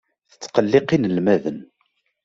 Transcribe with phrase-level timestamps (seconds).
[0.31, 1.59] Tettqelliq inelmaden.